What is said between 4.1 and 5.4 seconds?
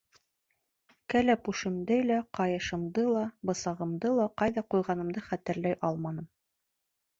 ла ҡайҙа ҡуйғанымды